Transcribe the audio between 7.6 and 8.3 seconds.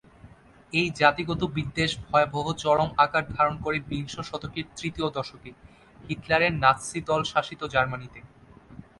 জার্মানিতে।